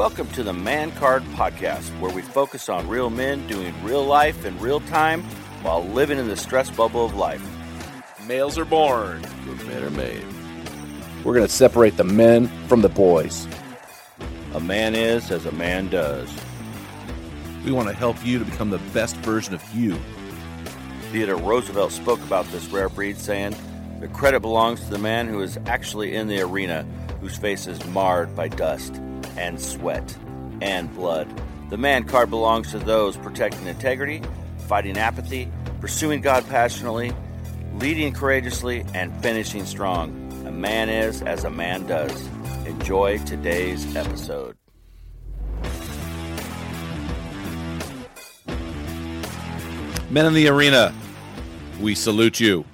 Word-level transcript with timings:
Welcome 0.00 0.28
to 0.28 0.42
the 0.42 0.54
Man 0.54 0.90
Card 0.92 1.22
Podcast, 1.34 1.90
where 2.00 2.10
we 2.10 2.22
focus 2.22 2.70
on 2.70 2.88
real 2.88 3.10
men 3.10 3.46
doing 3.46 3.74
real 3.84 4.02
life 4.02 4.46
in 4.46 4.58
real 4.58 4.80
time 4.80 5.22
while 5.60 5.84
living 5.84 6.16
in 6.16 6.26
the 6.26 6.38
stress 6.38 6.70
bubble 6.70 7.04
of 7.04 7.14
life. 7.14 7.46
Males 8.26 8.56
are 8.56 8.64
born, 8.64 9.20
but 9.46 9.66
men 9.66 9.82
are 9.82 9.90
made. 9.90 10.24
We're 11.22 11.34
going 11.34 11.46
to 11.46 11.52
separate 11.52 11.98
the 11.98 12.04
men 12.04 12.46
from 12.66 12.80
the 12.80 12.88
boys. 12.88 13.46
A 14.54 14.60
man 14.60 14.94
is 14.94 15.30
as 15.30 15.44
a 15.44 15.52
man 15.52 15.90
does. 15.90 16.30
We 17.62 17.70
want 17.70 17.88
to 17.88 17.94
help 17.94 18.24
you 18.24 18.38
to 18.38 18.46
become 18.46 18.70
the 18.70 18.78
best 18.94 19.16
version 19.16 19.52
of 19.52 19.62
you. 19.74 19.98
Theodore 21.12 21.36
Roosevelt 21.36 21.92
spoke 21.92 22.22
about 22.22 22.46
this 22.46 22.66
rare 22.68 22.88
breed, 22.88 23.18
saying, 23.18 23.54
The 24.00 24.08
credit 24.08 24.40
belongs 24.40 24.80
to 24.80 24.88
the 24.88 24.98
man 24.98 25.28
who 25.28 25.42
is 25.42 25.58
actually 25.66 26.14
in 26.14 26.26
the 26.26 26.40
arena, 26.40 26.86
whose 27.20 27.36
face 27.36 27.66
is 27.66 27.84
marred 27.84 28.34
by 28.34 28.48
dust 28.48 28.98
and 29.36 29.60
sweat 29.60 30.16
and 30.60 30.92
blood. 30.94 31.28
The 31.70 31.76
man 31.76 32.04
card 32.04 32.30
belongs 32.30 32.70
to 32.72 32.78
those 32.78 33.16
protecting 33.16 33.66
integrity, 33.66 34.22
fighting 34.66 34.98
apathy, 34.98 35.50
pursuing 35.80 36.20
God 36.20 36.48
passionately, 36.48 37.12
leading 37.74 38.12
courageously, 38.12 38.84
and 38.94 39.14
finishing 39.22 39.64
strong. 39.64 40.10
A 40.46 40.50
man 40.50 40.88
is 40.88 41.22
as 41.22 41.44
a 41.44 41.50
man 41.50 41.86
does. 41.86 42.28
Enjoy 42.66 43.18
today's 43.18 43.96
episode. 43.96 44.56
Men 50.10 50.26
in 50.26 50.34
the 50.34 50.48
arena, 50.48 50.92
we 51.80 51.94
salute 51.94 52.40
you. 52.40 52.64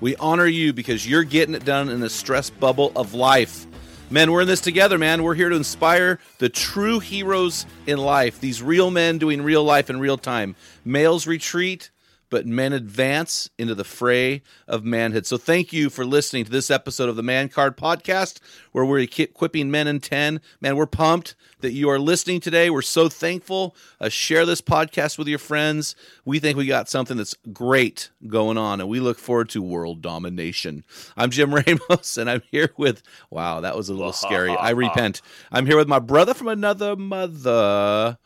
We 0.00 0.14
honor 0.16 0.46
you 0.46 0.74
because 0.74 1.08
you're 1.08 1.24
getting 1.24 1.54
it 1.54 1.64
done 1.64 1.88
in 1.88 2.00
the 2.00 2.10
stress 2.10 2.50
bubble 2.50 2.92
of 2.94 3.14
life. 3.14 3.66
Men, 4.08 4.30
we're 4.30 4.42
in 4.42 4.46
this 4.46 4.60
together, 4.60 4.98
man. 4.98 5.24
We're 5.24 5.34
here 5.34 5.48
to 5.48 5.56
inspire 5.56 6.20
the 6.38 6.48
true 6.48 7.00
heroes 7.00 7.66
in 7.88 7.98
life, 7.98 8.40
these 8.40 8.62
real 8.62 8.92
men 8.92 9.18
doing 9.18 9.42
real 9.42 9.64
life 9.64 9.90
in 9.90 9.98
real 9.98 10.16
time. 10.16 10.54
Males 10.84 11.26
retreat, 11.26 11.90
but 12.30 12.46
men 12.46 12.72
advance 12.72 13.48
into 13.58 13.74
the 13.74 13.84
fray 13.84 14.42
of 14.66 14.84
manhood. 14.84 15.26
So 15.26 15.36
thank 15.36 15.72
you 15.72 15.90
for 15.90 16.04
listening 16.04 16.44
to 16.44 16.50
this 16.50 16.70
episode 16.70 17.08
of 17.08 17.16
the 17.16 17.22
Man 17.22 17.48
Card 17.48 17.76
Podcast, 17.76 18.40
where 18.72 18.84
we're 18.84 18.98
equipping 18.98 19.70
men 19.70 19.86
in 19.86 20.00
10. 20.00 20.40
Man, 20.60 20.76
we're 20.76 20.86
pumped 20.86 21.34
that 21.60 21.72
you 21.72 21.88
are 21.88 21.98
listening 21.98 22.40
today. 22.40 22.68
We're 22.68 22.82
so 22.82 23.08
thankful. 23.08 23.76
Uh, 24.00 24.08
share 24.08 24.44
this 24.44 24.60
podcast 24.60 25.18
with 25.18 25.28
your 25.28 25.38
friends. 25.38 25.94
We 26.24 26.38
think 26.38 26.56
we 26.56 26.66
got 26.66 26.88
something 26.88 27.16
that's 27.16 27.34
great 27.52 28.10
going 28.26 28.58
on, 28.58 28.80
and 28.80 28.88
we 28.88 29.00
look 29.00 29.18
forward 29.18 29.48
to 29.50 29.62
world 29.62 30.02
domination. 30.02 30.84
I'm 31.16 31.30
Jim 31.30 31.54
Ramos, 31.90 32.16
and 32.16 32.28
I'm 32.28 32.42
here 32.50 32.70
with, 32.76 33.02
wow, 33.30 33.60
that 33.60 33.76
was 33.76 33.88
a 33.88 33.94
little 33.94 34.12
scary. 34.12 34.50
I 34.50 34.70
repent. 34.76 35.22
I'm 35.52 35.66
here 35.66 35.76
with 35.76 35.88
my 35.88 36.00
brother 36.00 36.34
from 36.34 36.48
another 36.48 36.96
mother, 36.96 38.18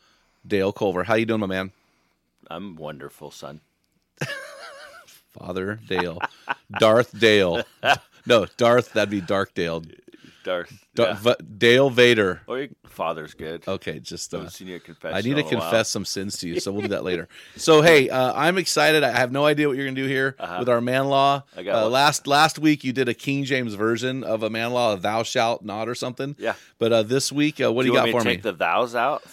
Dale 0.45 0.73
Culver. 0.73 1.03
How 1.03 1.15
you 1.15 1.25
doing, 1.25 1.41
my 1.41 1.47
man? 1.47 1.71
I'm 2.49 2.75
wonderful, 2.75 3.31
son. 3.31 3.61
Father 5.39 5.79
Dale, 5.87 6.19
Darth 6.79 7.17
Dale. 7.17 7.63
No, 8.25 8.45
Darth. 8.57 8.93
That'd 8.93 9.09
be 9.09 9.21
Dark 9.21 9.53
Dale. 9.53 9.83
Darth. 10.43 10.73
Da- 10.95 11.05
yeah. 11.05 11.13
V- 11.13 11.35
Dale 11.57 11.89
Vader. 11.89 12.41
Or 12.47 12.59
your 12.59 12.67
father's 12.87 13.33
good. 13.35 13.63
Okay, 13.67 13.99
just 13.99 14.33
I 14.33 14.39
uh, 14.39 14.49
seen 14.49 14.67
you 14.67 14.75
at 14.77 14.83
confession 14.83 15.15
I 15.15 15.21
need 15.21 15.35
to 15.35 15.41
a 15.41 15.43
while. 15.43 15.51
confess 15.61 15.89
some 15.89 16.03
sins 16.03 16.37
to 16.39 16.47
you, 16.47 16.59
so 16.59 16.71
we'll 16.71 16.81
do 16.81 16.87
that 16.89 17.03
later. 17.03 17.29
So 17.55 17.81
hey, 17.81 18.09
uh, 18.09 18.33
I'm 18.33 18.57
excited. 18.57 19.03
I 19.03 19.11
have 19.11 19.31
no 19.31 19.45
idea 19.45 19.67
what 19.67 19.77
you're 19.77 19.85
gonna 19.85 19.95
do 19.95 20.07
here 20.07 20.35
Uh-huh. 20.39 20.57
with 20.59 20.69
our 20.69 20.81
man 20.81 21.05
law. 21.07 21.43
I 21.55 21.63
got 21.63 21.83
uh, 21.83 21.87
last 21.89 22.25
last 22.27 22.57
week 22.59 22.83
you 22.83 22.91
did 22.91 23.07
a 23.07 23.13
King 23.13 23.43
James 23.45 23.75
version 23.75 24.23
of 24.23 24.43
a 24.43 24.49
man 24.49 24.71
law, 24.73 24.93
a 24.93 24.97
"Thou 24.97 25.23
shalt 25.23 25.63
not" 25.63 25.87
or 25.87 25.95
something. 25.95 26.35
Yeah. 26.39 26.55
But 26.79 26.91
uh, 26.91 27.03
this 27.03 27.31
week, 27.31 27.61
uh, 27.61 27.71
what 27.71 27.83
do 27.83 27.87
you, 27.89 27.93
want 27.93 28.01
got 28.01 28.05
me 28.07 28.11
for 28.11 28.19
to 28.21 28.25
me? 28.25 28.33
take 28.35 28.43
the 28.43 28.53
thous 28.53 28.95
out? 28.95 29.23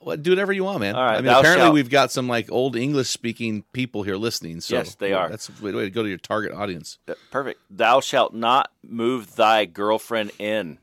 What, 0.00 0.22
do 0.22 0.30
whatever 0.30 0.52
you 0.52 0.64
want, 0.64 0.80
man. 0.80 0.94
All 0.94 1.04
right, 1.04 1.18
I 1.18 1.20
mean, 1.20 1.30
apparently 1.30 1.66
shalt- 1.66 1.74
we've 1.74 1.90
got 1.90 2.10
some 2.10 2.26
like 2.26 2.50
old 2.50 2.74
English 2.74 3.08
speaking 3.10 3.64
people 3.72 4.02
here 4.02 4.16
listening. 4.16 4.60
So 4.62 4.76
Yes, 4.76 4.94
they 4.94 5.12
are. 5.12 5.28
That's 5.28 5.50
a 5.50 5.62
way 5.62 5.72
to 5.72 5.90
go 5.90 6.02
to 6.02 6.08
your 6.08 6.16
target 6.18 6.52
audience. 6.52 6.98
Perfect. 7.30 7.60
Thou 7.70 8.00
shalt 8.00 8.32
not 8.32 8.72
move 8.82 9.36
thy 9.36 9.66
girlfriend 9.66 10.30
in. 10.38 10.78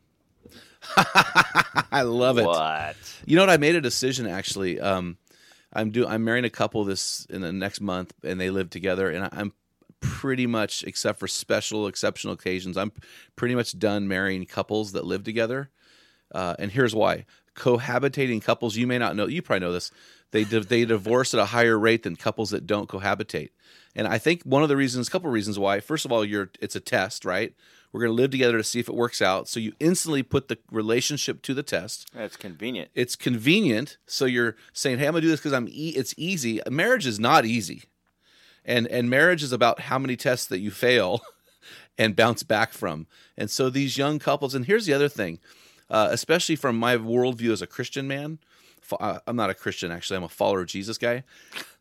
I 0.97 2.03
love 2.03 2.37
it. 2.37 2.45
What? 2.45 2.95
You 3.25 3.35
know 3.35 3.41
what? 3.41 3.49
I 3.49 3.57
made 3.57 3.75
a 3.75 3.81
decision 3.81 4.27
actually. 4.27 4.79
Um, 4.79 5.17
I'm 5.73 5.89
do 5.91 6.07
I'm 6.07 6.23
marrying 6.23 6.45
a 6.45 6.49
couple 6.49 6.83
this 6.85 7.25
in 7.29 7.41
the 7.41 7.51
next 7.51 7.81
month, 7.81 8.13
and 8.23 8.39
they 8.39 8.49
live 8.49 8.69
together, 8.69 9.09
and 9.09 9.27
I'm 9.31 9.53
pretty 9.99 10.45
much, 10.47 10.83
except 10.83 11.19
for 11.19 11.27
special 11.27 11.87
exceptional 11.87 12.33
occasions, 12.35 12.77
I'm 12.77 12.91
pretty 13.35 13.55
much 13.55 13.77
done 13.77 14.07
marrying 14.07 14.45
couples 14.45 14.91
that 14.93 15.05
live 15.05 15.23
together. 15.23 15.69
Uh, 16.33 16.55
and 16.59 16.71
here's 16.71 16.95
why: 16.95 17.25
cohabitating 17.57 18.41
couples. 18.41 18.77
You 18.77 18.87
may 18.87 18.97
not 18.97 19.15
know. 19.15 19.27
You 19.27 19.41
probably 19.41 19.65
know 19.67 19.73
this. 19.73 19.91
They 20.31 20.43
di- 20.45 20.59
they 20.59 20.85
divorce 20.85 21.33
at 21.33 21.39
a 21.39 21.45
higher 21.45 21.77
rate 21.77 22.03
than 22.03 22.15
couples 22.15 22.51
that 22.51 22.65
don't 22.67 22.87
cohabitate. 22.89 23.49
And 23.95 24.07
I 24.07 24.17
think 24.17 24.43
one 24.43 24.63
of 24.63 24.69
the 24.69 24.77
reasons, 24.77 25.07
a 25.07 25.11
couple 25.11 25.27
of 25.29 25.33
reasons 25.33 25.57
why. 25.59 25.79
First 25.79 26.05
of 26.05 26.11
all, 26.11 26.23
you're 26.23 26.49
it's 26.61 26.75
a 26.75 26.79
test, 26.79 27.25
right? 27.25 27.53
We're 27.91 28.01
going 28.01 28.15
to 28.15 28.21
live 28.21 28.31
together 28.31 28.57
to 28.57 28.63
see 28.63 28.79
if 28.81 28.89
it 28.89 28.95
works 28.95 29.21
out. 29.21 29.47
So 29.47 29.59
you 29.61 29.71
instantly 29.79 30.21
put 30.21 30.49
the 30.49 30.57
relationship 30.71 31.41
to 31.43 31.53
the 31.53 31.63
test 31.63 32.09
That's 32.13 32.35
convenient. 32.35 32.91
it's 32.93 33.15
convenient. 33.15 33.97
So 34.05 34.25
you're 34.25 34.55
saying, 34.73 34.99
"Hey, 34.99 35.07
I'm 35.07 35.13
gonna 35.13 35.21
do 35.21 35.29
this 35.29 35.39
because 35.39 35.53
I'm. 35.53 35.67
E- 35.69 35.93
it's 35.95 36.13
easy." 36.17 36.61
Marriage 36.69 37.07
is 37.07 37.19
not 37.19 37.45
easy, 37.45 37.83
and 38.65 38.87
and 38.87 39.09
marriage 39.09 39.41
is 39.43 39.51
about 39.51 39.79
how 39.81 39.97
many 39.97 40.15
tests 40.15 40.45
that 40.47 40.59
you 40.59 40.69
fail 40.71 41.21
and 41.97 42.15
bounce 42.15 42.43
back 42.43 42.73
from. 42.73 43.07
And 43.37 43.49
so 43.49 43.69
these 43.69 43.97
young 43.97 44.19
couples. 44.19 44.53
And 44.53 44.65
here's 44.65 44.85
the 44.85 44.93
other 44.93 45.09
thing, 45.09 45.39
uh, 45.89 46.09
especially 46.11 46.55
from 46.55 46.77
my 46.77 46.97
worldview 46.97 47.51
as 47.51 47.61
a 47.61 47.67
Christian 47.67 48.07
man. 48.07 48.39
uh, 48.99 49.19
I'm 49.27 49.35
not 49.35 49.49
a 49.49 49.53
Christian 49.53 49.91
actually. 49.91 50.17
I'm 50.17 50.23
a 50.23 50.29
follower 50.29 50.61
of 50.61 50.67
Jesus 50.67 50.97
guy. 50.97 51.23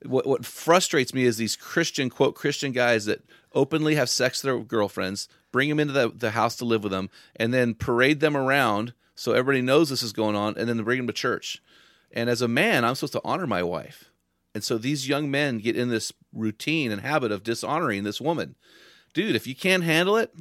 What 0.05 0.27
what 0.27 0.45
frustrates 0.45 1.15
me 1.15 1.25
is 1.25 1.37
these 1.37 1.57
Christian 1.57 2.11
quote 2.11 2.35
Christian 2.35 2.73
guys 2.73 3.05
that 3.07 3.23
openly 3.55 3.95
have 3.95 4.09
sex 4.09 4.43
with 4.43 4.53
their 4.53 4.65
girlfriends, 4.65 5.29
bring 5.53 5.69
them 5.69 5.81
into 5.81 5.93
the, 5.93 6.11
the 6.11 6.33
house 6.33 6.57
to 6.57 6.65
live 6.65 6.83
with 6.83 6.93
them, 6.93 7.11
and 7.37 7.53
then 7.55 7.75
parade 7.75 8.21
them 8.21 8.37
around 8.37 8.93
so 9.17 9.33
everybody 9.33 9.63
knows 9.63 9.89
this 9.89 10.03
is 10.03 10.13
going 10.13 10.37
on, 10.37 10.57
and 10.59 10.69
then 10.69 10.83
bring 10.85 10.99
them 10.99 11.07
to 11.07 11.13
church. 11.13 11.63
And 12.13 12.29
as 12.29 12.43
a 12.43 12.49
man, 12.49 12.85
I'm 12.85 12.95
supposed 12.95 13.15
to 13.15 13.23
honor 13.25 13.47
my 13.47 13.63
wife. 13.63 14.11
And 14.55 14.63
so 14.63 14.79
these 14.79 15.09
young 15.09 15.31
men 15.31 15.59
get 15.59 15.77
in 15.77 15.89
this 15.89 16.13
routine 16.33 16.93
and 16.93 17.01
habit 17.01 17.33
of 17.33 17.43
dishonoring 17.43 18.05
this 18.05 18.21
woman. 18.21 18.55
Dude, 19.15 19.35
if 19.35 19.47
you 19.47 19.55
can't 19.55 19.83
handle 19.83 20.17
it, 20.17 20.35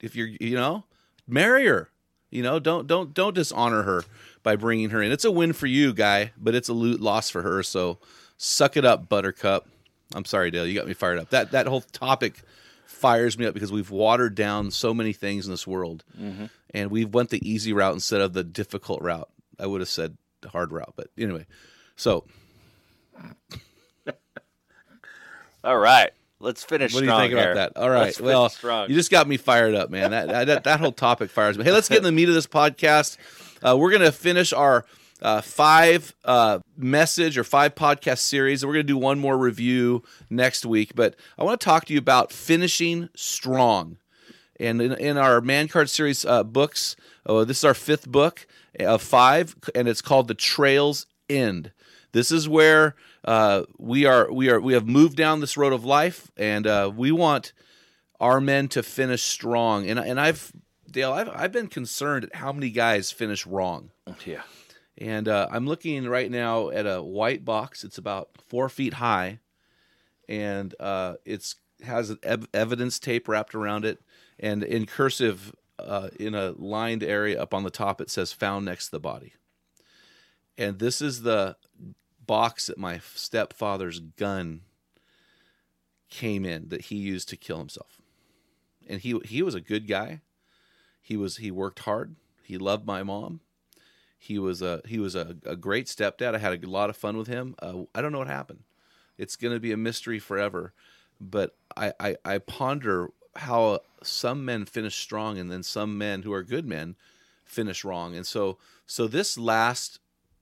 if 0.00 0.14
you're, 0.14 0.28
you 0.28 0.56
know, 0.56 0.84
marry 1.26 1.66
her. 1.66 1.90
You 2.30 2.42
know, 2.42 2.58
don't 2.58 2.86
don't 2.86 3.14
don't 3.14 3.34
dishonor 3.34 3.82
her 3.82 4.04
by 4.42 4.56
bringing 4.56 4.90
her 4.90 5.02
in. 5.02 5.12
It's 5.12 5.24
a 5.24 5.30
win 5.30 5.52
for 5.52 5.66
you, 5.66 5.92
guy, 5.92 6.32
but 6.36 6.54
it's 6.54 6.68
a 6.68 6.74
lo- 6.74 6.96
loss 6.98 7.30
for 7.30 7.42
her. 7.42 7.62
So 7.62 7.98
suck 8.36 8.76
it 8.76 8.84
up, 8.84 9.08
Buttercup. 9.08 9.66
I'm 10.14 10.24
sorry, 10.24 10.50
Dale. 10.50 10.66
You 10.66 10.74
got 10.74 10.86
me 10.86 10.94
fired 10.94 11.18
up. 11.18 11.30
That 11.30 11.52
that 11.52 11.66
whole 11.66 11.80
topic 11.80 12.42
fires 12.86 13.38
me 13.38 13.46
up 13.46 13.54
because 13.54 13.72
we've 13.72 13.90
watered 13.90 14.34
down 14.34 14.70
so 14.70 14.92
many 14.92 15.12
things 15.12 15.46
in 15.46 15.50
this 15.52 15.66
world, 15.66 16.04
mm-hmm. 16.20 16.46
and 16.74 16.90
we've 16.90 17.12
went 17.12 17.30
the 17.30 17.48
easy 17.48 17.72
route 17.72 17.94
instead 17.94 18.20
of 18.20 18.32
the 18.32 18.44
difficult 18.44 19.02
route. 19.02 19.28
I 19.58 19.66
would 19.66 19.80
have 19.80 19.88
said 19.88 20.16
the 20.42 20.48
hard 20.50 20.72
route, 20.72 20.94
but 20.96 21.08
anyway. 21.16 21.46
So 21.96 22.24
All 25.64 25.78
right. 25.78 26.10
Let's 26.40 26.64
finish. 26.64 26.94
What 26.94 27.00
do 27.00 27.06
you 27.06 27.16
think 27.16 27.32
about 27.32 27.44
here. 27.44 27.54
that? 27.54 27.76
All 27.76 27.90
right. 27.90 28.18
Let's 28.20 28.62
well, 28.62 28.88
you 28.88 28.94
just 28.94 29.10
got 29.10 29.28
me 29.28 29.36
fired 29.36 29.74
up, 29.74 29.90
man. 29.90 30.10
That, 30.10 30.46
that 30.46 30.64
that 30.64 30.80
whole 30.80 30.92
topic 30.92 31.30
fires 31.30 31.58
me. 31.58 31.64
Hey, 31.64 31.72
let's 31.72 31.88
get 31.88 31.98
in 31.98 32.04
the 32.04 32.12
meat 32.12 32.28
of 32.28 32.34
this 32.34 32.46
podcast. 32.46 33.16
Uh, 33.62 33.76
we're 33.76 33.90
gonna 33.90 34.12
finish 34.12 34.52
our 34.52 34.84
uh, 35.20 35.40
five 35.40 36.14
uh, 36.24 36.60
message 36.76 37.36
or 37.36 37.44
five 37.44 37.74
podcast 37.74 38.18
series. 38.18 38.64
We're 38.64 38.74
gonna 38.74 38.84
do 38.84 38.98
one 38.98 39.18
more 39.18 39.36
review 39.36 40.04
next 40.30 40.64
week, 40.64 40.92
but 40.94 41.16
I 41.38 41.44
want 41.44 41.60
to 41.60 41.64
talk 41.64 41.86
to 41.86 41.92
you 41.92 41.98
about 41.98 42.32
finishing 42.32 43.08
strong. 43.14 43.98
And 44.60 44.82
in, 44.82 44.92
in 44.94 45.16
our 45.16 45.40
man 45.40 45.68
card 45.68 45.88
series 45.88 46.24
uh, 46.24 46.42
books, 46.42 46.96
oh, 47.26 47.44
this 47.44 47.58
is 47.58 47.64
our 47.64 47.74
fifth 47.74 48.08
book 48.08 48.46
of 48.80 49.02
five, 49.02 49.54
and 49.74 49.86
it's 49.86 50.02
called 50.02 50.28
The 50.28 50.34
Trails 50.34 51.06
End. 51.28 51.72
This 52.12 52.32
is 52.32 52.48
where 52.48 52.96
uh, 53.24 53.64
we 53.78 54.06
are. 54.06 54.32
We 54.32 54.50
are. 54.50 54.60
We 54.60 54.74
have 54.74 54.86
moved 54.86 55.16
down 55.16 55.40
this 55.40 55.56
road 55.56 55.72
of 55.72 55.84
life, 55.84 56.30
and 56.36 56.66
uh, 56.66 56.90
we 56.94 57.12
want 57.12 57.52
our 58.20 58.40
men 58.40 58.68
to 58.68 58.82
finish 58.82 59.22
strong. 59.22 59.88
And 59.88 59.98
and 59.98 60.20
I've 60.20 60.52
Dale, 60.90 61.12
I've 61.12 61.28
I've 61.28 61.52
been 61.52 61.68
concerned 61.68 62.24
at 62.24 62.36
how 62.36 62.52
many 62.52 62.70
guys 62.70 63.10
finish 63.10 63.46
wrong. 63.46 63.90
yeah. 64.24 64.42
And 64.96 65.28
uh, 65.28 65.46
I'm 65.50 65.66
looking 65.66 66.08
right 66.08 66.30
now 66.30 66.70
at 66.70 66.84
a 66.84 67.02
white 67.02 67.44
box. 67.44 67.84
It's 67.84 67.98
about 67.98 68.30
four 68.48 68.68
feet 68.68 68.94
high, 68.94 69.38
and 70.28 70.74
uh, 70.80 71.14
it's 71.24 71.56
has 71.84 72.16
ev- 72.24 72.48
evidence 72.52 72.98
tape 72.98 73.28
wrapped 73.28 73.54
around 73.54 73.84
it, 73.84 74.00
and 74.40 74.64
in 74.64 74.86
cursive, 74.86 75.54
uh, 75.78 76.08
in 76.18 76.34
a 76.34 76.50
lined 76.58 77.04
area 77.04 77.40
up 77.40 77.54
on 77.54 77.62
the 77.62 77.70
top, 77.70 78.00
it 78.00 78.10
says 78.10 78.32
"found 78.32 78.64
next 78.64 78.86
to 78.86 78.92
the 78.92 79.00
body." 79.00 79.34
And 80.56 80.80
this 80.80 81.00
is 81.00 81.22
the 81.22 81.56
box 82.28 82.66
that 82.68 82.78
my 82.78 83.00
stepfather's 83.14 83.98
gun 83.98 84.60
came 86.08 86.44
in 86.44 86.68
that 86.68 86.82
he 86.82 86.96
used 86.96 87.28
to 87.30 87.36
kill 87.36 87.58
himself. 87.58 88.00
And 88.88 89.00
he 89.00 89.18
he 89.24 89.42
was 89.42 89.56
a 89.56 89.60
good 89.60 89.88
guy. 89.88 90.20
He 91.02 91.16
was 91.16 91.38
he 91.38 91.50
worked 91.50 91.80
hard. 91.80 92.14
He 92.44 92.56
loved 92.56 92.86
my 92.86 93.02
mom. 93.02 93.40
He 94.18 94.38
was 94.38 94.62
a 94.62 94.80
he 94.86 94.98
was 94.98 95.14
a, 95.14 95.36
a 95.44 95.56
great 95.56 95.86
stepdad. 95.86 96.34
I 96.34 96.38
had 96.38 96.64
a 96.64 96.70
lot 96.70 96.90
of 96.90 96.96
fun 96.96 97.16
with 97.16 97.26
him. 97.26 97.54
Uh, 97.60 97.82
I 97.94 98.00
don't 98.00 98.12
know 98.12 98.18
what 98.18 98.28
happened. 98.28 98.62
It's 99.16 99.36
going 99.36 99.54
to 99.54 99.60
be 99.60 99.72
a 99.72 99.76
mystery 99.76 100.18
forever. 100.18 100.72
But 101.20 101.56
I, 101.76 101.92
I 101.98 102.16
I 102.24 102.38
ponder 102.38 103.08
how 103.36 103.80
some 104.02 104.44
men 104.44 104.64
finish 104.64 104.96
strong 104.96 105.38
and 105.38 105.50
then 105.50 105.62
some 105.62 105.98
men 105.98 106.22
who 106.22 106.32
are 106.32 106.42
good 106.42 106.66
men 106.66 106.96
finish 107.44 107.84
wrong. 107.84 108.16
And 108.16 108.26
so 108.26 108.58
so 108.86 109.06
this 109.06 109.36
last 109.36 109.98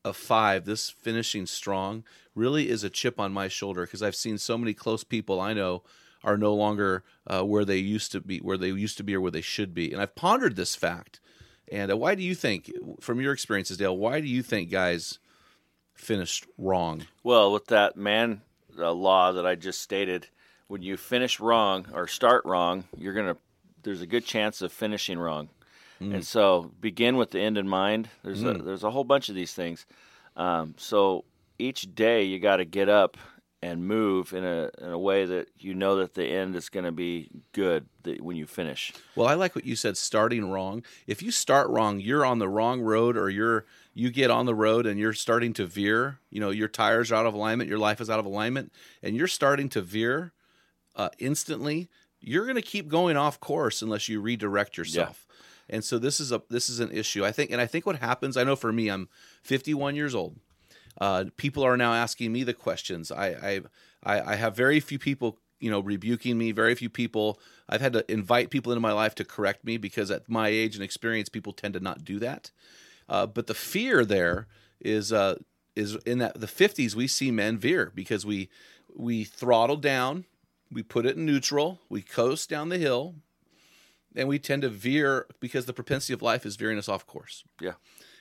of 0.07 0.17
five, 0.17 0.65
this 0.65 0.89
finishing 0.89 1.47
strong, 1.47 2.05
really 2.35 2.71
is 2.71 2.85
a 2.85 2.91
chip 2.91 3.19
on 3.19 3.33
my 3.33 3.49
shoulder 3.49 3.83
because 3.83 4.03
I've 4.03 4.15
seen 4.15 4.39
so 4.39 4.57
many 4.57 4.73
close 4.73 5.03
people 5.03 5.41
I 5.41 5.53
know 5.53 5.83
are 6.23 6.39
no 6.39 6.55
longer 6.55 7.03
uh, 7.27 7.43
where 7.43 7.65
they 7.65 7.79
used 7.79 8.13
to 8.13 8.21
be, 8.21 8.39
where 8.39 8.57
they 8.57 8.69
used 8.69 8.97
to 8.99 9.03
be, 9.03 9.15
or 9.15 9.21
where 9.21 9.33
they 9.33 9.41
should 9.41 9.75
be. 9.75 9.93
And 9.93 10.01
I've 10.01 10.15
pondered 10.15 10.55
this 10.57 10.77
fact. 10.77 11.21
And 11.71 11.91
uh, 11.91 11.97
why 11.97 12.15
do 12.15 12.23
you 12.23 12.37
think, 12.37 12.71
from 13.01 13.21
your 13.21 13.33
experiences, 13.33 13.77
Dale, 13.77 13.97
why 13.97 14.21
do 14.21 14.29
you 14.29 14.43
think 14.43 14.71
guys 14.71 15.19
finished 15.95 16.47
wrong? 16.57 17.03
Well, 17.25 17.53
with 17.53 17.67
that 17.67 17.97
man 17.97 18.43
uh, 18.79 18.93
law 18.93 19.33
that 19.33 19.45
I 19.45 19.57
just 19.57 19.81
stated, 19.81 20.29
when 20.69 20.83
you 20.83 20.97
finish 20.97 21.41
wrong 21.41 21.87
or 21.93 22.07
start 22.07 22.45
wrong, 22.45 22.85
you're 22.97 23.15
gonna. 23.15 23.37
There's 23.83 24.03
a 24.03 24.07
good 24.07 24.25
chance 24.25 24.63
of 24.63 24.73
finishing 24.73 25.19
wrong, 25.19 25.49
and 26.01 26.25
so 26.27 26.73
begin 26.81 27.17
with 27.17 27.31
the 27.31 27.41
end 27.41 27.57
in 27.59 27.69
mind. 27.69 28.09
There's 28.23 28.43
a, 28.43 28.55
there's 28.55 28.85
a 28.85 28.91
whole 28.91 29.05
bunch 29.05 29.29
of 29.29 29.35
these 29.35 29.55
things. 29.55 29.87
Um, 30.37 30.75
so 30.77 31.25
each 31.59 31.95
day 31.95 32.25
you 32.25 32.39
got 32.39 32.57
to 32.57 32.65
get 32.65 32.89
up 32.89 33.17
and 33.63 33.87
move 33.87 34.33
in 34.33 34.45
a 34.45 34.71
in 34.79 34.91
a 34.91 34.99
way 34.99 35.25
that 35.25 35.49
you 35.59 35.75
know 35.75 35.97
that 35.97 36.15
the 36.15 36.25
end 36.25 36.55
is 36.55 36.69
going 36.69 36.85
to 36.85 36.93
be 36.93 37.31
good 37.53 37.87
when 38.21 38.37
you 38.37 38.47
finish. 38.47 38.93
Well, 39.15 39.27
I 39.27 39.35
like 39.35 39.55
what 39.55 39.65
you 39.65 39.75
said. 39.77 39.97
Starting 39.97 40.51
wrong. 40.51 40.85
If 41.07 41.23
you 41.23 41.31
start 41.31 41.69
wrong, 41.71 41.99
you're 41.99 42.25
on 42.25 42.39
the 42.39 42.49
wrong 42.49 42.81
road, 42.81 43.17
or 43.17 43.31
you're 43.31 43.65
you 43.95 44.11
get 44.11 44.31
on 44.31 44.47
the 44.47 44.55
road 44.55 44.87
and 44.87 45.01
you're 45.01 45.15
starting 45.15 45.53
to 45.55 45.67
veer. 45.67 46.19
You 46.31 46.41
know, 46.41 46.51
your 46.51 46.69
tires 46.69 47.11
are 47.11 47.17
out 47.17 47.27
of 47.27 47.35
alignment, 47.35 47.69
your 47.71 47.79
life 47.79 48.01
is 48.01 48.11
out 48.11 48.19
of 48.19 48.27
alignment, 48.27 48.73
and 49.03 49.17
you're 49.17 49.27
starting 49.27 49.69
to 49.71 49.81
veer 49.81 50.33
uh, 50.95 51.09
instantly. 51.19 51.89
You're 52.21 52.45
going 52.45 52.57
to 52.57 52.63
keep 52.63 52.89
going 52.89 53.17
off 53.17 53.41
course 53.41 53.83
unless 53.83 54.09
you 54.09 54.21
redirect 54.21 54.77
yourself. 54.77 55.26
And 55.69 55.85
so 55.85 55.99
this 55.99 56.21
is 56.21 56.33
a 56.33 56.43
this 56.49 56.69
is 56.69 56.81
an 56.81 56.91
issue. 56.93 57.25
I 57.25 57.33
think, 57.33 57.51
and 57.51 57.61
I 57.61 57.67
think 57.67 57.87
what 57.87 57.97
happens. 57.97 58.37
I 58.37 58.45
know 58.45 58.57
for 58.57 58.73
me, 58.73 58.89
I'm 58.89 59.09
51 59.43 59.97
years 59.97 60.15
old. 60.15 60.37
Uh, 60.99 61.25
people 61.37 61.63
are 61.63 61.77
now 61.77 61.93
asking 61.93 62.33
me 62.33 62.43
the 62.43 62.55
questions. 62.55 63.11
I, 63.13 63.61
I 64.05 64.21
I 64.23 64.37
have 64.37 64.57
very 64.57 64.81
few 64.81 64.99
people 64.99 65.39
you 65.61 65.71
know 65.71 65.81
rebuking 65.81 66.39
me. 66.39 66.53
Very 66.53 66.75
few 66.75 66.89
people. 66.89 67.41
I've 67.69 67.81
had 67.81 67.93
to 67.95 68.11
invite 68.11 68.51
people 68.51 68.73
into 68.73 68.81
my 68.81 68.93
life 68.93 69.15
to 69.17 69.25
correct 69.25 69.65
me 69.65 69.77
because 69.77 70.11
at 70.11 70.29
my 70.29 70.49
age 70.49 70.75
and 70.77 70.85
experience, 70.85 71.29
people 71.29 71.53
tend 71.53 71.75
to 71.75 71.81
not 71.81 72.05
do 72.05 72.19
that. 72.21 72.51
Uh, 73.09 73.27
but 73.27 73.47
the 73.47 73.55
fear 73.55 74.05
there 74.05 74.47
is 74.81 75.13
uh, 75.13 75.37
is 75.75 75.97
in 76.07 76.19
that 76.19 76.41
the 76.41 76.47
50s 76.47 76.95
we 76.95 77.07
see 77.07 77.31
men 77.31 77.59
veer 77.59 77.93
because 77.95 78.25
we 78.25 78.49
we 78.95 79.25
throttle 79.25 79.77
down, 79.77 80.25
we 80.71 80.83
put 80.83 81.07
it 81.07 81.17
in 81.17 81.27
neutral, 81.27 81.81
we 81.89 82.03
coast 82.03 82.49
down 82.49 82.69
the 82.69 82.79
hill, 82.79 83.17
and 84.17 84.29
we 84.29 84.39
tend 84.39 84.63
to 84.63 84.69
veer 84.69 85.27
because 85.41 85.67
the 85.67 85.73
propensity 85.73 86.13
of 86.13 86.23
life 86.23 86.47
is 86.47 86.57
veering 86.57 86.79
us 86.79 86.89
off 86.89 87.07
course. 87.07 87.45
Yeah. 87.61 87.75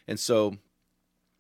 And 0.08 0.20
so 0.20 0.58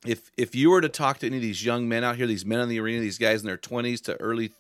if 0.06 0.32
if 0.38 0.56
you 0.56 0.70
were 0.70 0.82
to 0.82 0.90
talk 0.90 1.20
to 1.20 1.28
any 1.28 1.38
of 1.38 1.42
these 1.42 1.64
young 1.64 1.88
men 1.88 2.04
out 2.04 2.16
here, 2.16 2.28
these 2.28 2.46
men 2.46 2.60
in 2.60 2.70
the 2.70 2.80
arena, 2.80 3.02
these 3.02 3.18
guys 3.18 3.42
in 3.42 3.48
their 3.48 3.58
20s 3.58 4.02
to 4.04 4.16
early 4.22 4.52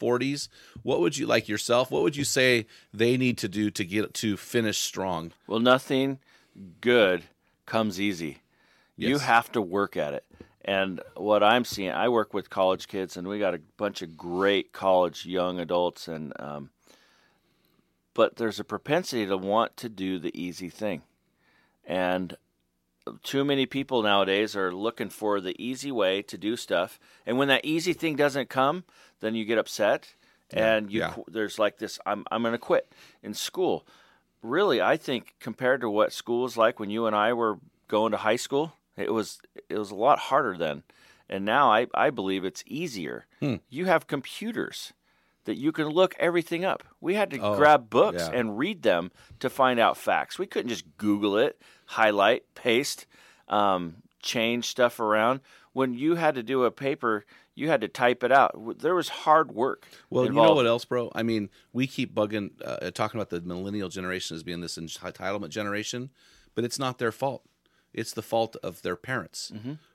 40s, 0.00 0.48
what 0.82 1.00
would 1.00 1.16
you 1.16 1.26
like 1.26 1.48
yourself? 1.48 1.90
What 1.90 2.02
would 2.02 2.16
you 2.16 2.24
say 2.24 2.66
they 2.92 3.16
need 3.16 3.38
to 3.38 3.48
do 3.48 3.70
to 3.70 3.84
get 3.84 4.12
to 4.14 4.36
finish 4.36 4.78
strong? 4.78 5.32
Well, 5.46 5.60
nothing 5.60 6.18
good 6.80 7.24
comes 7.66 8.00
easy. 8.00 8.38
You 8.96 9.18
have 9.18 9.50
to 9.52 9.60
work 9.60 9.96
at 9.96 10.14
it. 10.14 10.24
And 10.64 11.00
what 11.16 11.42
I'm 11.42 11.64
seeing, 11.64 11.90
I 11.90 12.08
work 12.08 12.32
with 12.32 12.48
college 12.48 12.88
kids, 12.88 13.16
and 13.16 13.28
we 13.28 13.38
got 13.38 13.54
a 13.54 13.60
bunch 13.76 14.02
of 14.02 14.16
great 14.16 14.72
college 14.72 15.26
young 15.26 15.58
adults, 15.58 16.08
and 16.08 16.32
um, 16.40 16.70
but 18.14 18.36
there's 18.36 18.60
a 18.60 18.64
propensity 18.64 19.26
to 19.26 19.36
want 19.36 19.76
to 19.76 19.88
do 19.88 20.18
the 20.18 20.32
easy 20.40 20.68
thing, 20.70 21.02
and 21.84 22.36
too 23.22 23.44
many 23.44 23.66
people 23.66 24.02
nowadays 24.02 24.56
are 24.56 24.72
looking 24.72 25.10
for 25.10 25.40
the 25.40 25.54
easy 25.62 25.92
way 25.92 26.22
to 26.22 26.38
do 26.38 26.56
stuff, 26.56 26.98
and 27.26 27.36
when 27.38 27.48
that 27.48 27.64
easy 27.64 27.92
thing 27.92 28.16
doesn't 28.16 28.48
come, 28.48 28.84
then 29.20 29.34
you 29.34 29.44
get 29.44 29.58
upset, 29.58 30.14
and 30.50 30.90
you 30.90 31.00
Yeah. 31.00 31.14
there's 31.28 31.58
like 31.58 31.78
this, 31.78 31.98
I'm 32.06 32.24
I'm 32.30 32.42
going 32.42 32.52
to 32.52 32.58
quit 32.58 32.90
in 33.22 33.34
school. 33.34 33.86
Really, 34.42 34.80
I 34.80 34.96
think 34.96 35.34
compared 35.40 35.80
to 35.80 35.90
what 35.90 36.12
school 36.12 36.42
was 36.42 36.56
like 36.56 36.78
when 36.78 36.90
you 36.90 37.06
and 37.06 37.16
I 37.16 37.32
were 37.32 37.58
going 37.88 38.12
to 38.12 38.18
high 38.18 38.36
school, 38.36 38.74
it 38.96 39.12
was 39.12 39.40
it 39.68 39.78
was 39.78 39.90
a 39.90 39.94
lot 39.96 40.18
harder 40.18 40.56
then, 40.56 40.82
and 41.28 41.44
now 41.44 41.70
I 41.72 41.86
I 41.94 42.10
believe 42.10 42.44
it's 42.44 42.64
easier. 42.66 43.26
Hmm. 43.40 43.56
You 43.68 43.86
have 43.86 44.06
computers 44.06 44.92
that 45.44 45.56
you 45.56 45.72
can 45.72 45.88
look 45.88 46.14
everything 46.18 46.64
up. 46.64 46.82
We 47.00 47.14
had 47.14 47.30
to 47.32 47.38
Oh, 47.38 47.56
grab 47.56 47.90
books 47.90 48.22
yeah. 48.30 48.38
and 48.38 48.58
read 48.58 48.82
them 48.82 49.10
to 49.40 49.50
find 49.50 49.78
out 49.78 49.96
facts. 49.96 50.38
We 50.38 50.46
couldn't 50.46 50.68
just 50.70 50.84
Google 50.96 51.36
it, 51.38 51.60
highlight, 51.86 52.54
paste, 52.54 53.06
um, 53.48 53.96
change 54.22 54.66
stuff 54.66 55.00
around. 55.00 55.40
When 55.72 55.94
you 55.94 56.14
had 56.14 56.34
to 56.36 56.42
do 56.42 56.64
a 56.64 56.70
paper, 56.70 57.24
you 57.54 57.68
had 57.68 57.80
to 57.82 57.88
type 57.88 58.22
it 58.24 58.32
out. 58.32 58.78
There 58.78 58.94
was 58.94 59.08
hard 59.08 59.52
work. 59.52 59.86
Well, 60.10 60.24
you 60.24 60.32
know 60.32 60.54
what 60.54 60.66
else, 60.66 60.84
bro? 60.84 61.10
I 61.14 61.22
mean, 61.22 61.50
we 61.72 61.86
keep 61.86 62.14
bugging, 62.14 62.50
uh, 62.64 62.90
talking 62.92 63.20
about 63.20 63.30
the 63.30 63.40
millennial 63.40 63.88
generation 63.88 64.34
as 64.36 64.42
being 64.42 64.60
this 64.60 64.78
entitlement 64.78 65.50
generation, 65.50 66.10
but 66.54 66.64
it's 66.64 66.78
not 66.78 66.98
their 66.98 67.12
fault. 67.12 67.42
It's 67.92 68.12
the 68.12 68.22
fault 68.22 68.56
of 68.62 68.82
their 68.82 68.96
parents 68.96 69.52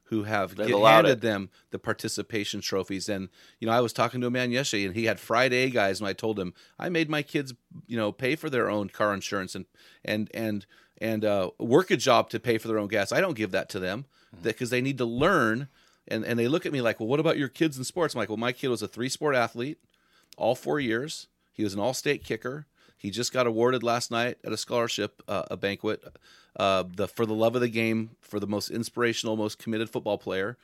who 0.09 0.23
have 0.23 0.55
get- 0.55 0.71
allowed 0.71 1.05
handed 1.05 1.11
it. 1.19 1.21
them 1.21 1.49
the 1.71 1.79
participation 1.79 2.61
trophies. 2.61 3.09
And 3.09 3.29
you 3.59 3.67
know, 3.67 3.73
I 3.73 3.81
was 3.81 3.93
talking 3.93 4.21
to 4.21 4.27
a 4.27 4.31
man 4.31 4.51
yesterday, 4.51 4.85
and 4.85 4.95
he 4.95 5.05
had 5.05 5.19
Friday 5.19 5.63
A 5.63 5.69
guys, 5.69 5.99
and 5.99 6.07
I 6.07 6.13
told 6.13 6.39
him 6.39 6.53
I 6.77 6.89
made 6.89 7.09
my 7.09 7.21
kids, 7.21 7.53
you 7.87 7.97
know, 7.97 8.11
pay 8.11 8.35
for 8.35 8.49
their 8.49 8.69
own 8.69 8.89
car 8.89 9.13
insurance 9.13 9.55
and 9.55 9.65
and 10.03 10.29
and 10.33 10.65
and 11.01 11.23
uh, 11.23 11.51
work 11.59 11.91
a 11.91 11.97
job 11.97 12.29
to 12.31 12.39
pay 12.39 12.57
for 12.57 12.67
their 12.67 12.77
own 12.77 12.87
gas. 12.89 13.11
I 13.11 13.21
don't 13.21 13.35
give 13.37 13.51
that 13.51 13.69
to 13.69 13.79
them 13.79 14.05
because 14.43 14.69
they 14.69 14.81
need 14.81 14.97
to 14.97 15.05
learn. 15.05 15.69
And 16.07 16.25
and 16.25 16.39
they 16.39 16.47
look 16.47 16.65
at 16.65 16.73
me 16.73 16.81
like, 16.81 16.99
well, 16.99 17.07
what 17.07 17.19
about 17.19 17.37
your 17.37 17.47
kids 17.49 17.77
in 17.77 17.83
sports? 17.83 18.15
I'm 18.15 18.19
like, 18.19 18.29
well, 18.29 18.37
my 18.37 18.51
kid 18.51 18.69
was 18.69 18.81
a 18.81 18.87
three 18.87 19.09
sport 19.09 19.35
athlete 19.35 19.77
all 20.37 20.55
four 20.55 20.79
years. 20.79 21.27
He 21.53 21.63
was 21.63 21.73
an 21.73 21.79
all-state 21.79 22.23
kicker. 22.23 22.65
He 22.97 23.11
just 23.11 23.31
got 23.31 23.45
awarded 23.47 23.83
last 23.83 24.09
night 24.11 24.37
at 24.43 24.51
a 24.51 24.57
scholarship, 24.57 25.21
uh, 25.27 25.43
a 25.51 25.55
banquet, 25.57 26.03
uh, 26.59 26.83
the 26.95 27.07
for 27.07 27.25
the 27.25 27.33
love 27.33 27.55
of 27.55 27.61
the 27.61 27.69
game, 27.69 28.11
for 28.21 28.39
the 28.39 28.45
most 28.47 28.69
inspirational, 28.69 29.35
most 29.35 29.57
committed 29.57 29.89
football 29.89 30.17
player. 30.19 30.57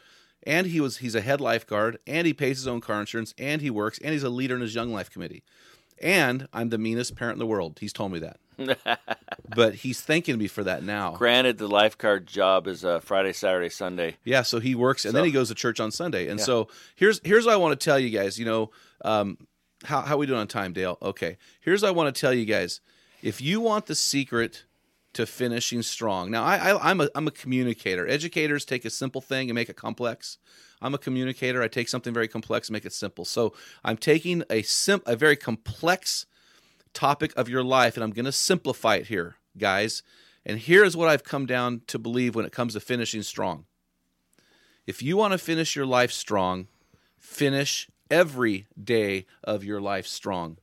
And 0.44 0.68
he 0.68 0.80
was 0.80 0.98
he's 0.98 1.16
a 1.16 1.22
head 1.22 1.42
lifeguard, 1.42 1.98
and 2.06 2.28
he 2.28 2.34
pays 2.34 2.58
his 2.58 2.68
own 2.68 2.80
car 2.82 3.00
insurance, 3.00 3.34
and 3.40 3.62
he 3.64 3.72
works, 3.72 3.98
and 4.04 4.12
he's 4.14 4.22
a 4.24 4.30
leader 4.30 4.54
in 4.56 4.62
his 4.62 4.76
young 4.76 4.94
life 4.94 5.10
committee. 5.10 5.44
And 6.02 6.48
I'm 6.54 6.70
the 6.70 6.78
meanest 6.78 7.16
parent 7.16 7.36
in 7.36 7.40
the 7.40 7.46
world. 7.48 7.78
He's 7.80 7.94
told 7.94 8.12
me 8.12 8.20
that, 8.20 8.38
but 9.56 9.76
he's 9.76 10.02
thanking 10.02 10.38
me 10.38 10.48
for 10.48 10.64
that 10.64 10.84
now. 10.84 11.14
Granted, 11.16 11.58
the 11.58 11.68
lifeguard 11.70 12.28
job 12.28 12.68
is 12.68 12.84
uh, 12.84 13.00
Friday, 13.00 13.34
Saturday, 13.34 13.70
Sunday. 13.70 14.18
Yeah, 14.24 14.42
so 14.42 14.60
he 14.60 14.76
works 14.76 15.06
and 15.06 15.14
So- 15.14 15.18
then 15.18 15.26
he 15.26 15.32
goes 15.32 15.48
to 15.48 15.56
church 15.56 15.80
on 15.80 15.92
Sunday. 15.92 16.28
And 16.28 16.38
Yeah. 16.40 16.46
so 16.46 16.68
here's 16.96 17.22
here's 17.24 17.46
what 17.46 17.54
I 17.54 17.58
want 17.58 17.80
to 17.80 17.84
tell 17.84 17.98
you 17.98 18.10
guys. 18.10 18.38
You 18.38 18.46
know, 18.46 18.72
um, 19.04 19.38
how 19.86 20.02
how 20.02 20.18
we 20.18 20.26
doing 20.26 20.40
on 20.40 20.48
time, 20.48 20.74
Dale? 20.74 20.98
Okay. 21.02 21.38
Here's 21.62 21.82
what 21.82 21.88
I 21.88 21.92
want 21.92 22.14
to 22.14 22.20
tell 22.20 22.34
you 22.34 22.46
guys. 22.46 22.82
If 23.24 23.42
you 23.42 23.62
want 23.62 23.86
the 23.88 23.96
secret 23.96 24.65
to 25.16 25.26
finishing 25.26 25.82
strong. 25.82 26.30
Now, 26.30 26.44
I, 26.44 26.72
I 26.72 26.92
I'm 26.92 27.02
a 27.02 27.10
I'm 27.16 27.28
a 27.28 27.32
communicator. 27.32 28.08
Educators 28.08 28.66
take 28.66 28.86
a 28.86 28.90
simple 28.90 29.22
thing 29.22 29.50
and 29.50 29.56
make 29.56 29.70
it 29.70 29.76
complex. 29.76 30.38
I'm 30.82 30.94
a 30.94 30.98
communicator. 30.98 31.62
I 31.62 31.68
take 31.68 31.90
something 31.90 32.14
very 32.14 32.28
complex 32.28 32.68
and 32.68 32.74
make 32.74 32.86
it 32.86 32.94
simple. 32.94 33.26
So 33.26 33.54
I'm 33.84 33.98
taking 33.98 34.44
a 34.50 34.62
sim 34.62 35.02
a 35.06 35.16
very 35.16 35.36
complex 35.36 36.26
topic 36.94 37.34
of 37.36 37.50
your 37.50 37.64
life 37.64 37.96
and 37.96 38.04
I'm 38.04 38.12
going 38.12 38.26
to 38.26 38.32
simplify 38.32 38.96
it 38.96 39.08
here, 39.08 39.38
guys. 39.58 40.04
And 40.46 40.60
here's 40.60 40.96
what 40.96 41.10
I've 41.10 41.24
come 41.24 41.46
down 41.46 41.82
to 41.88 41.98
believe 41.98 42.36
when 42.36 42.46
it 42.46 42.52
comes 42.52 42.74
to 42.74 42.80
finishing 42.80 43.24
strong. 43.24 43.66
If 44.86 45.02
you 45.02 45.18
want 45.18 45.32
to 45.32 45.38
finish 45.38 45.76
your 45.76 45.88
life 45.88 46.12
strong, 46.12 46.68
finish 47.18 47.90
every 48.12 48.68
day 48.82 49.26
of 49.44 49.64
your 49.64 49.82
life 49.82 50.06
strong. 50.06 50.58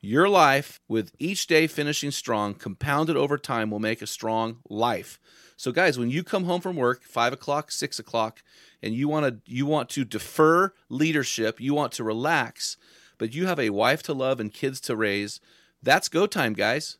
Your 0.00 0.28
life, 0.28 0.80
with 0.88 1.12
each 1.18 1.46
day 1.46 1.66
finishing 1.66 2.10
strong, 2.10 2.54
compounded 2.54 3.16
over 3.16 3.38
time, 3.38 3.70
will 3.70 3.78
make 3.78 4.02
a 4.02 4.06
strong 4.06 4.58
life. 4.68 5.18
So, 5.56 5.72
guys, 5.72 5.98
when 5.98 6.10
you 6.10 6.22
come 6.22 6.44
home 6.44 6.60
from 6.60 6.76
work, 6.76 7.02
five 7.02 7.32
o'clock, 7.32 7.70
six 7.70 7.98
o'clock, 7.98 8.42
and 8.82 8.94
you 8.94 9.08
want 9.08 9.26
to 9.26 9.52
you 9.52 9.64
want 9.64 9.88
to 9.90 10.04
defer 10.04 10.74
leadership, 10.90 11.60
you 11.60 11.72
want 11.72 11.92
to 11.92 12.04
relax, 12.04 12.76
but 13.16 13.34
you 13.34 13.46
have 13.46 13.58
a 13.58 13.70
wife 13.70 14.02
to 14.04 14.12
love 14.12 14.38
and 14.38 14.52
kids 14.52 14.80
to 14.82 14.94
raise, 14.96 15.40
that's 15.82 16.08
go 16.08 16.26
time, 16.26 16.52
guys. 16.52 16.98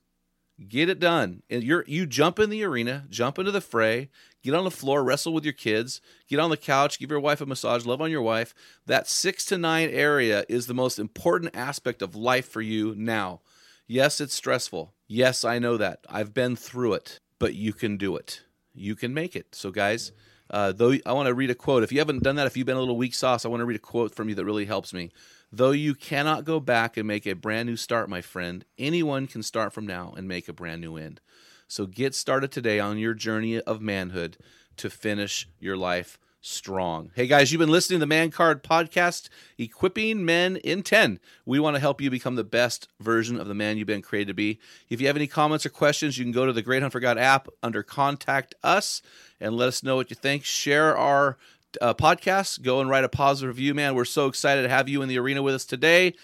Get 0.69 0.89
it 0.89 0.99
done. 0.99 1.43
And 1.51 1.63
you're 1.63 1.85
you 1.87 2.07
jump 2.07 2.39
in 2.39 2.49
the 2.49 2.65
arena, 2.65 3.05
jump 3.11 3.39
into 3.39 3.51
the 3.51 3.61
fray, 3.61 4.09
get 4.43 4.55
on 4.55 4.65
the 4.65 4.71
floor, 4.71 5.05
wrestle 5.05 5.35
with 5.35 5.45
your 5.45 5.53
kids, 5.53 6.01
get 6.29 6.39
on 6.39 6.49
the 6.49 6.57
couch, 6.57 6.99
give 6.99 7.11
your 7.11 7.21
wife 7.21 7.43
a 7.43 7.47
massage, 7.47 7.85
love 7.85 8.01
on 8.01 8.11
your 8.11 8.23
wife. 8.23 8.55
That 8.87 9.07
six 9.07 9.45
to 9.47 9.59
nine 9.59 9.91
area 9.91 10.45
is 10.49 10.67
the 10.67 10.75
most 10.75 10.99
important 10.99 11.55
aspect 11.55 12.01
of 12.01 12.17
life 12.17 12.49
for 12.49 12.63
you 12.63 12.95
now. 12.97 13.41
Yes, 13.87 14.21
it's 14.21 14.35
stressful. 14.35 14.95
Yes, 15.07 15.45
I 15.45 15.59
know 15.59 15.77
that. 15.77 16.01
I've 16.09 16.33
been 16.33 16.57
through 16.57 16.95
it, 16.95 17.21
but 17.39 17.55
you 17.55 17.73
can 17.73 17.99
do 17.99 18.17
it. 18.17 18.41
You 18.75 18.97
can 18.97 19.13
make 19.13 19.37
it. 19.37 19.55
So, 19.55 19.71
guys, 19.71 20.11
uh, 20.51 20.73
though 20.73 20.95
I 21.05 21.13
want 21.13 21.27
to 21.27 21.35
read 21.35 21.51
a 21.51 21.55
quote. 21.55 21.83
If 21.83 21.93
you 21.93 21.99
haven't 21.99 22.23
done 22.23 22.37
that, 22.37 22.47
if 22.47 22.57
you've 22.57 22.67
been 22.67 22.77
a 22.77 22.81
little 22.81 22.97
weak 22.97 23.15
sauce, 23.15 23.45
I 23.45 23.49
want 23.49 23.61
to 23.61 23.65
read 23.65 23.77
a 23.77 23.81
quote 23.81 24.15
from 24.15 24.29
you 24.29 24.35
that 24.37 24.45
really 24.45 24.65
helps 24.65 24.93
me. 24.93 25.11
Though 25.53 25.71
you 25.71 25.95
cannot 25.95 26.45
go 26.45 26.59
back 26.59 26.97
and 26.97 27.07
make 27.07 27.27
a 27.27 27.35
brand 27.35 27.69
new 27.69 27.77
start, 27.77 28.09
my 28.09 28.21
friend, 28.21 28.65
anyone 28.79 29.27
can 29.27 29.43
start 29.43 29.73
from 29.73 29.87
now 29.87 30.13
and 30.17 30.27
make 30.27 30.49
a 30.49 30.53
brand 30.53 30.81
new 30.81 30.97
end. 30.97 31.21
So 31.69 31.87
get 31.87 32.15
started 32.15 32.51
today 32.51 32.81
on 32.81 32.99
your 32.99 33.15
journey 33.15 33.61
of 33.61 33.81
manhood 33.81 34.37
to 34.77 34.91
finish 34.91 35.49
your 35.59 35.77
life 35.77 36.19
strong. 36.41 37.11
Hey 37.17 37.27
guys, 37.27 37.51
you've 37.51 37.59
been 37.59 37.71
listening 37.71 37.99
to 37.99 38.03
the 38.03 38.07
Man 38.07 38.31
Card 38.31 38.63
podcast, 38.63 39.29
Equipping 39.59 40.25
Men 40.25 40.57
in 40.59 40.83
10. 40.83 41.19
We 41.45 41.59
want 41.59 41.75
to 41.75 41.81
help 41.81 42.01
you 42.01 42.09
become 42.09 42.37
the 42.37 42.45
best 42.45 42.89
version 43.01 43.41
of 43.41 43.49
the 43.49 43.55
man 43.55 43.77
you've 43.77 43.89
been 43.89 44.03
created 44.03 44.29
to 44.29 44.35
be. 44.35 44.61
If 44.89 45.01
you 45.01 45.09
have 45.09 45.17
any 45.17 45.27
comments 45.27 45.67
or 45.67 45.71
questions, 45.71 46.19
you 46.19 46.25
can 46.25 46.33
go 46.33 46.47
to 46.47 46.53
the 46.53 46.63
Great 46.63 46.83
Hunt 46.83 46.93
for 46.93 47.01
God 47.01 47.19
app 47.19 47.49
under 47.65 47.83
Contact 47.83 48.55
Us 48.63 49.03
and 49.41 49.57
let 49.57 49.69
us 49.69 49.83
know 49.83 49.97
what 49.97 50.11
you 50.11 50.17
think. 50.17 50.45
Share 50.45 50.97
our 50.97 51.37
uh, 51.81 51.95
podcast. 51.95 52.63
Go 52.63 52.81
and 52.81 52.89
write 52.91 53.05
a 53.05 53.09
positive 53.09 53.49
review, 53.57 53.75
man. 53.75 53.95
We're 53.95 54.05
so 54.05 54.27
excited 54.27 54.63
to 54.63 54.69
have 54.69 54.89
you 54.89 55.03
in 55.03 55.09
the 55.09 55.19
arena 55.19 55.43
with 55.43 55.55
us 55.55 55.65
today. 55.65 56.15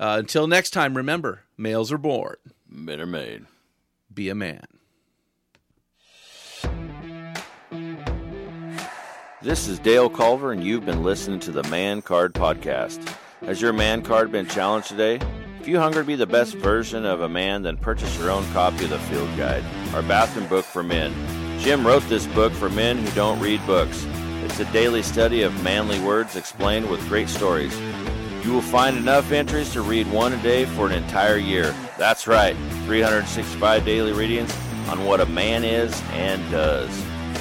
Uh, 0.00 0.16
until 0.18 0.46
next 0.46 0.70
time, 0.70 0.96
remember 0.96 1.42
males 1.56 1.90
are 1.90 1.98
born, 1.98 2.36
Men 2.68 3.00
are 3.00 3.06
made. 3.06 3.46
be 4.12 4.28
a 4.28 4.34
man. 4.34 4.64
This 9.40 9.68
is 9.68 9.78
Dale 9.78 10.10
Culver, 10.10 10.52
and 10.52 10.62
you've 10.64 10.84
been 10.84 11.02
listening 11.04 11.38
to 11.40 11.52
the 11.52 11.62
Man 11.64 12.02
Card 12.02 12.34
Podcast. 12.34 12.98
Has 13.42 13.60
your 13.60 13.72
man 13.72 14.02
card 14.02 14.32
been 14.32 14.46
challenged 14.48 14.88
today? 14.88 15.20
If 15.60 15.68
you 15.68 15.78
hunger 15.78 16.00
to 16.00 16.06
be 16.06 16.16
the 16.16 16.26
best 16.26 16.54
version 16.56 17.04
of 17.04 17.20
a 17.20 17.28
man, 17.28 17.62
then 17.62 17.76
purchase 17.76 18.18
your 18.18 18.30
own 18.30 18.44
copy 18.52 18.84
of 18.84 18.90
the 18.90 18.98
Field 19.00 19.28
Guide, 19.36 19.64
our 19.94 20.02
bathroom 20.02 20.48
book 20.48 20.64
for 20.64 20.82
men. 20.82 21.12
Jim 21.60 21.86
wrote 21.86 22.02
this 22.08 22.26
book 22.28 22.52
for 22.52 22.68
men 22.68 22.98
who 22.98 23.10
don't 23.12 23.38
read 23.40 23.64
books. 23.66 24.04
It's 24.58 24.68
a 24.68 24.72
daily 24.72 25.04
study 25.04 25.42
of 25.42 25.62
manly 25.62 26.00
words 26.00 26.34
explained 26.34 26.90
with 26.90 27.08
great 27.08 27.28
stories. 27.28 27.78
You 28.44 28.52
will 28.52 28.60
find 28.60 28.96
enough 28.96 29.30
entries 29.30 29.72
to 29.74 29.82
read 29.82 30.10
one 30.10 30.32
a 30.32 30.42
day 30.42 30.64
for 30.64 30.88
an 30.88 30.92
entire 30.92 31.36
year. 31.36 31.72
That's 31.96 32.26
right, 32.26 32.56
365 32.86 33.84
daily 33.84 34.10
readings 34.10 34.52
on 34.88 35.04
what 35.04 35.20
a 35.20 35.26
man 35.26 35.62
is 35.62 36.02
and 36.10 36.42
does. 36.50 36.90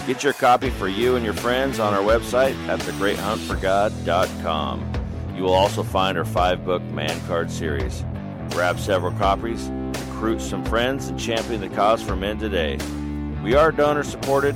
Get 0.05 0.23
your 0.23 0.33
copy 0.33 0.69
for 0.69 0.87
you 0.87 1.15
and 1.15 1.25
your 1.25 1.33
friends 1.33 1.79
on 1.79 1.95
our 1.95 2.03
website 2.03 2.53
at 2.67 2.81
thegreathuntforgod.com. 2.81 4.93
You 5.35 5.41
will 5.41 5.55
also 5.55 5.81
find 5.81 6.19
our 6.19 6.25
five 6.25 6.63
book 6.63 6.83
Man 6.83 7.19
Card 7.25 7.49
series. 7.49 8.05
Grab 8.51 8.79
several 8.79 9.13
copies, 9.13 9.71
recruit 10.09 10.39
some 10.39 10.63
friends, 10.65 11.07
and 11.07 11.19
champion 11.19 11.61
the 11.61 11.69
cause 11.69 12.03
for 12.03 12.15
men 12.15 12.37
today. 12.37 12.77
We 13.43 13.55
are 13.55 13.71
donor 13.71 14.03
supported, 14.03 14.55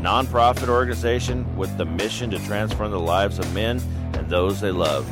nonprofit 0.00 0.68
organization 0.68 1.56
with 1.56 1.76
the 1.76 1.84
mission 1.84 2.30
to 2.30 2.38
transform 2.46 2.90
the 2.90 3.00
lives 3.00 3.38
of 3.38 3.52
men 3.54 3.80
and 4.14 4.28
those 4.28 4.60
they 4.60 4.70
love. 4.70 5.08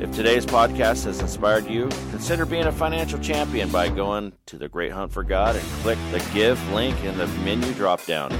If 0.00 0.12
today's 0.12 0.46
podcast 0.46 1.04
has 1.06 1.20
inspired 1.20 1.66
you, 1.66 1.88
consider 2.10 2.46
being 2.46 2.66
a 2.66 2.72
financial 2.72 3.18
champion 3.18 3.68
by 3.68 3.88
going 3.88 4.32
to 4.46 4.56
the 4.56 4.68
Great 4.68 4.92
Hunt 4.92 5.12
for 5.12 5.24
God 5.24 5.56
and 5.56 5.64
click 5.82 5.98
the 6.12 6.24
Give 6.32 6.72
link 6.72 7.02
in 7.02 7.18
the 7.18 7.26
menu 7.26 7.72
drop 7.74 8.04
down. 8.06 8.32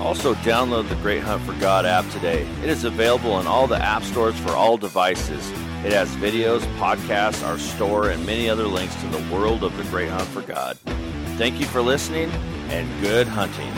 Also, 0.00 0.34
download 0.36 0.88
the 0.88 0.94
Great 0.96 1.22
Hunt 1.22 1.42
for 1.42 1.52
God 1.60 1.84
app 1.84 2.08
today. 2.12 2.46
It 2.62 2.70
is 2.70 2.84
available 2.84 3.38
in 3.40 3.46
all 3.46 3.66
the 3.66 3.76
app 3.76 4.02
stores 4.04 4.38
for 4.40 4.52
all 4.52 4.78
devices. 4.78 5.50
It 5.84 5.92
has 5.92 6.08
videos, 6.16 6.60
podcasts, 6.78 7.46
our 7.46 7.58
store, 7.58 8.08
and 8.08 8.24
many 8.24 8.48
other 8.48 8.66
links 8.66 8.94
to 9.02 9.06
the 9.08 9.34
world 9.34 9.64
of 9.64 9.76
the 9.76 9.84
Great 9.84 10.08
Hunt 10.08 10.28
for 10.28 10.42
God. 10.42 10.78
Thank 11.36 11.60
you 11.60 11.66
for 11.66 11.82
listening 11.82 12.30
and 12.70 12.88
good 13.02 13.28
hunting. 13.28 13.72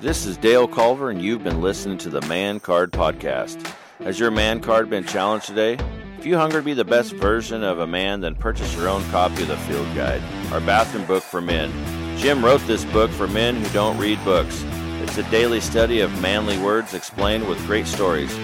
This 0.00 0.26
is 0.26 0.36
Dale 0.36 0.66
Culver, 0.66 1.08
and 1.08 1.22
you've 1.22 1.44
been 1.44 1.60
listening 1.60 1.98
to 1.98 2.10
the 2.10 2.20
Man 2.22 2.58
Card 2.58 2.90
Podcast. 2.90 3.64
Has 4.00 4.18
your 4.18 4.32
man 4.32 4.58
card 4.58 4.90
been 4.90 5.04
challenged 5.04 5.46
today? 5.46 5.78
If 6.18 6.26
you 6.26 6.36
hunger 6.36 6.58
to 6.58 6.64
be 6.64 6.74
the 6.74 6.84
best 6.84 7.12
version 7.12 7.62
of 7.62 7.78
a 7.78 7.86
man, 7.86 8.20
then 8.20 8.34
purchase 8.34 8.74
your 8.74 8.88
own 8.88 9.08
copy 9.10 9.42
of 9.42 9.48
the 9.48 9.56
Field 9.56 9.86
Guide, 9.94 10.20
our 10.52 10.60
bathroom 10.60 11.06
book 11.06 11.22
for 11.22 11.40
men. 11.40 11.70
Jim 12.18 12.44
wrote 12.44 12.60
this 12.66 12.84
book 12.86 13.08
for 13.12 13.28
men 13.28 13.54
who 13.54 13.68
don't 13.68 13.96
read 13.96 14.22
books. 14.24 14.64
It's 15.00 15.16
a 15.16 15.30
daily 15.30 15.60
study 15.60 16.00
of 16.00 16.20
manly 16.20 16.58
words 16.58 16.92
explained 16.92 17.46
with 17.48 17.64
great 17.64 17.86
stories. 17.86 18.36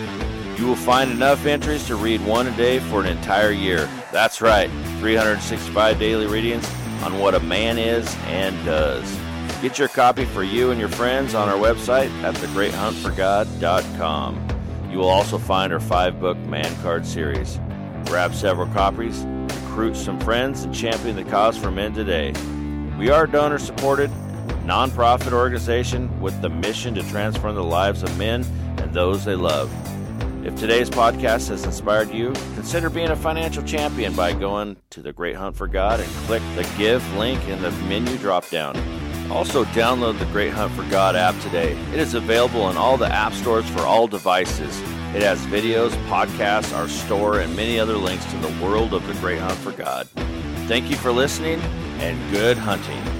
You 0.57 0.69
will 0.69 0.77
find 0.77 1.11
enough 1.11 1.47
entries 1.47 1.85
to 1.89 1.97
read 1.97 2.25
one 2.25 2.47
a 2.47 2.57
day 2.57 2.79
for 2.79 3.01
an 3.01 3.07
entire 3.07 3.51
year. 3.51 3.89
That's 4.13 4.41
right, 4.41 4.71
365 5.01 5.99
daily 5.99 6.27
readings 6.27 6.73
on 7.03 7.19
what 7.19 7.35
a 7.35 7.41
man 7.41 7.77
is 7.77 8.15
and 8.27 8.55
does. 8.65 9.30
Get 9.63 9.79
your 9.79 9.89
copy 9.89 10.25
for 10.25 10.43
you 10.43 10.71
and 10.71 10.81
your 10.81 10.89
friends 10.89 11.35
on 11.35 11.51
our 11.51 11.59
website 11.59 12.09
at 12.23 12.35
thegreathuntforgod.com. 12.37 14.49
You 14.91 14.97
will 14.97 15.11
also 15.11 15.37
find 15.37 15.71
our 15.71 15.81
five 15.81 16.19
book 16.19 16.39
Man 16.39 16.75
Card 16.83 17.05
series. 17.05 17.61
Grab 18.07 18.35
several 18.35 18.69
copies, 18.69 19.23
recruit 19.23 19.97
some 19.97 20.19
friends, 20.21 20.65
and 20.65 20.75
champion 20.75 21.15
the 21.15 21.25
cause 21.25 21.59
for 21.59 21.71
men 21.71 21.93
today. 21.93 22.33
We 22.99 23.11
are 23.11 23.25
a 23.25 23.31
donor 23.31 23.59
supported, 23.59 24.11
nonprofit 24.65 25.33
organization 25.33 26.23
with 26.23 26.41
the 26.41 26.49
mission 26.49 26.95
to 26.95 27.03
transform 27.11 27.55
the 27.55 27.63
lives 27.63 28.03
of 28.03 28.17
men 28.17 28.47
and 28.79 28.95
those 28.95 29.27
they 29.27 29.35
love. 29.35 29.71
If 30.43 30.57
today's 30.57 30.89
podcast 30.89 31.51
has 31.51 31.65
inspired 31.65 32.11
you, 32.11 32.33
consider 32.55 32.89
being 32.89 33.11
a 33.11 33.17
financial 33.17 33.63
champion 33.63 34.17
by 34.17 34.33
going 34.33 34.79
to 34.89 35.03
the 35.03 35.13
Great 35.13 35.37
Hunt 35.37 35.55
for 35.55 35.69
God 35.69 36.01
and 36.01 36.09
click 36.27 36.43
the 36.57 36.67
Give 36.79 37.07
link 37.17 37.47
in 37.47 37.61
the 37.61 37.71
menu 37.71 38.17
drop 38.17 38.49
down. 38.49 38.75
Also, 39.31 39.65
download 39.67 40.19
the 40.19 40.27
Great 40.27 40.53
Hunt 40.53 40.73
for 40.73 40.83
God 40.91 41.15
app 41.15 41.39
today. 41.41 41.73
It 41.93 42.01
is 42.01 42.15
available 42.15 42.69
in 42.69 42.77
all 42.77 42.97
the 42.97 43.07
app 43.07 43.33
stores 43.33 43.69
for 43.71 43.81
all 43.81 44.09
devices. 44.09 44.81
It 45.15 45.23
has 45.23 45.41
videos, 45.47 45.91
podcasts, 46.07 46.77
our 46.77 46.89
store, 46.89 47.41
and 47.41 47.55
many 47.55 47.79
other 47.79 47.97
links 47.97 48.25
to 48.27 48.37
the 48.39 48.65
world 48.65 48.93
of 48.93 49.07
the 49.07 49.15
Great 49.15 49.39
Hunt 49.39 49.59
for 49.59 49.73
God. 49.73 50.09
Thank 50.67 50.91
you 50.91 50.97
for 50.97 51.13
listening 51.13 51.61
and 52.01 52.33
good 52.33 52.59
hunting. 52.59 53.20